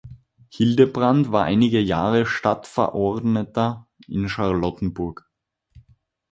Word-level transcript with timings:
Hildebrandt 0.49 1.31
war 1.31 1.43
einige 1.43 1.79
Jahre 1.79 2.25
Stadtverordneter 2.25 3.87
in 4.07 4.27
Charlottenburg. 4.29 5.29